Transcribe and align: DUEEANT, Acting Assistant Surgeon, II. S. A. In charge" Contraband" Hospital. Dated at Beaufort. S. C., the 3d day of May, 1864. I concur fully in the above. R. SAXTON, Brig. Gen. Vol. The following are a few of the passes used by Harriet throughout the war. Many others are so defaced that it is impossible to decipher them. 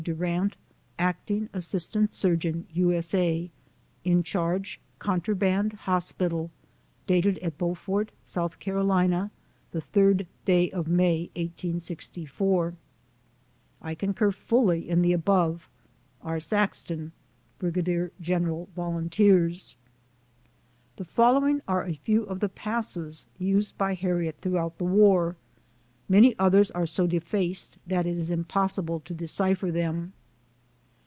DUEEANT, 0.03 0.53
Acting 0.97 1.47
Assistant 1.53 2.11
Surgeon, 2.11 2.65
II. 2.75 2.95
S. 2.95 3.13
A. 3.13 3.51
In 4.03 4.23
charge" 4.23 4.79
Contraband" 5.07 5.73
Hospital. 5.87 6.49
Dated 7.05 7.37
at 7.37 7.59
Beaufort. 7.59 8.09
S. 8.25 8.31
C., 8.31 8.41
the 8.71 9.79
3d 9.79 10.25
day 10.45 10.71
of 10.71 10.87
May, 10.87 11.29
1864. 11.35 12.73
I 13.83 13.93
concur 13.93 14.31
fully 14.31 14.89
in 14.89 15.03
the 15.03 15.13
above. 15.13 15.69
R. 16.23 16.39
SAXTON, 16.39 17.11
Brig. 17.59 18.09
Gen. 18.19 18.45
Vol. 18.47 18.67
The 19.03 19.75
following 21.05 21.61
are 21.67 21.85
a 21.85 21.93
few 21.93 22.23
of 22.23 22.39
the 22.39 22.49
passes 22.49 23.27
used 23.37 23.77
by 23.77 23.93
Harriet 23.93 24.39
throughout 24.39 24.79
the 24.79 24.83
war. 24.85 25.35
Many 26.09 26.37
others 26.37 26.69
are 26.71 26.85
so 26.85 27.07
defaced 27.07 27.77
that 27.87 28.05
it 28.05 28.17
is 28.17 28.29
impossible 28.29 28.99
to 28.99 29.13
decipher 29.13 29.71
them. 29.71 30.11